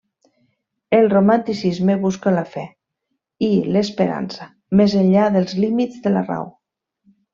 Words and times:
El 0.99 1.03
romanticisme 1.11 1.97
busca 2.05 2.33
la 2.37 2.43
fe 2.55 2.63
i 3.49 3.51
l'esperança 3.75 4.49
més 4.81 4.97
enllà 5.03 5.29
dels 5.37 5.55
límits 5.67 6.01
de 6.07 6.15
la 6.17 6.25
Raó. 6.33 6.49